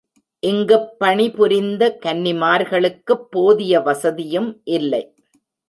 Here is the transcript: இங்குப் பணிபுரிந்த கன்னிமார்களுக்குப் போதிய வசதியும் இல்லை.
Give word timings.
இங்குப் 0.43 0.99
பணிபுரிந்த 0.99 1.99
கன்னிமார்களுக்குப் 2.05 3.25
போதிய 3.29 3.79
வசதியும் 3.79 4.51
இல்லை. 4.71 5.03